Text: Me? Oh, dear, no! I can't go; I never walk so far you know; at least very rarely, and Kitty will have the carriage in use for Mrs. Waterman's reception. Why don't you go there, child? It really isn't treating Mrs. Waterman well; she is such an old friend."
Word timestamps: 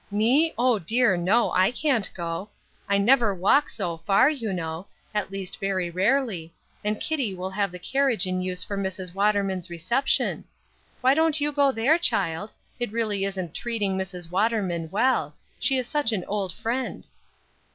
Me? 0.09 0.51
Oh, 0.57 0.79
dear, 0.79 1.15
no! 1.15 1.51
I 1.51 1.69
can't 1.69 2.09
go; 2.15 2.49
I 2.89 2.97
never 2.97 3.35
walk 3.35 3.69
so 3.69 3.97
far 3.97 4.31
you 4.31 4.51
know; 4.51 4.87
at 5.13 5.29
least 5.29 5.59
very 5.59 5.91
rarely, 5.91 6.51
and 6.83 6.99
Kitty 6.99 7.35
will 7.35 7.51
have 7.51 7.71
the 7.71 7.77
carriage 7.77 8.25
in 8.25 8.41
use 8.41 8.63
for 8.63 8.75
Mrs. 8.75 9.13
Waterman's 9.13 9.69
reception. 9.69 10.43
Why 11.01 11.13
don't 11.13 11.39
you 11.39 11.51
go 11.51 11.71
there, 11.71 11.99
child? 11.99 12.51
It 12.79 12.91
really 12.91 13.25
isn't 13.25 13.53
treating 13.53 13.95
Mrs. 13.95 14.31
Waterman 14.31 14.89
well; 14.89 15.35
she 15.59 15.77
is 15.77 15.85
such 15.85 16.11
an 16.11 16.25
old 16.27 16.51
friend." 16.51 17.05